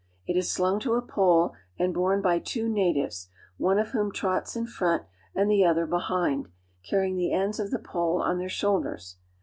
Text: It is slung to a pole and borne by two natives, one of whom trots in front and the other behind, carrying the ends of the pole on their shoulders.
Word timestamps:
It 0.25 0.35
is 0.35 0.49
slung 0.49 0.79
to 0.79 0.95
a 0.95 1.01
pole 1.03 1.53
and 1.77 1.93
borne 1.93 2.23
by 2.23 2.39
two 2.39 2.67
natives, 2.67 3.29
one 3.57 3.77
of 3.77 3.89
whom 3.89 4.11
trots 4.11 4.55
in 4.55 4.65
front 4.65 5.03
and 5.35 5.47
the 5.47 5.63
other 5.63 5.85
behind, 5.85 6.47
carrying 6.81 7.17
the 7.17 7.31
ends 7.33 7.59
of 7.59 7.69
the 7.69 7.77
pole 7.77 8.19
on 8.19 8.39
their 8.39 8.49
shoulders. 8.49 9.17